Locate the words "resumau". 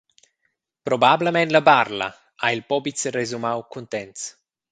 3.19-3.61